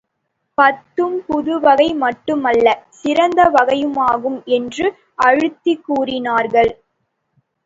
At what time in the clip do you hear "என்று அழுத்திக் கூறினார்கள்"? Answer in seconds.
4.51-6.73